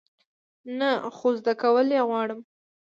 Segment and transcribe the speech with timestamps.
[0.79, 2.39] نه، خو زده کول یی غواړم